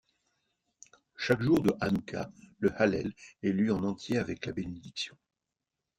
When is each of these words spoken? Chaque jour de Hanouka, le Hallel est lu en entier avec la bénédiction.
Chaque 1.15 1.43
jour 1.43 1.61
de 1.61 1.75
Hanouka, 1.79 2.31
le 2.57 2.71
Hallel 2.81 3.13
est 3.43 3.51
lu 3.51 3.71
en 3.71 3.83
entier 3.83 4.17
avec 4.17 4.47
la 4.47 4.51
bénédiction. 4.51 5.15